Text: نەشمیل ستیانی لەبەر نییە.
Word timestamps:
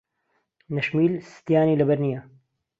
نەشمیل 0.75 1.13
ستیانی 1.33 1.79
لەبەر 1.81 1.97
نییە. 2.03 2.21